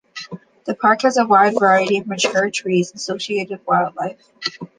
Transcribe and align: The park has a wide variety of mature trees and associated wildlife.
The 0.65 0.73
park 0.73 1.03
has 1.03 1.17
a 1.17 1.27
wide 1.27 1.53
variety 1.59 1.99
of 1.99 2.07
mature 2.07 2.49
trees 2.49 2.89
and 2.89 2.95
associated 2.97 3.59
wildlife. 3.67 4.17